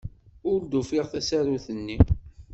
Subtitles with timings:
[0.51, 1.99] Ur d-ufiɣ tasarut-inu.